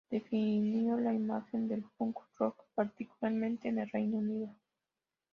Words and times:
Definió 0.09 0.97
la 0.99 1.13
imagen 1.13 1.67
del 1.67 1.83
punk 1.95 2.17
rock 2.39 2.63
particularmente 2.73 3.67
en 3.69 3.77
el 3.77 3.89
Reino 3.91 4.17
Unido. 4.17 4.49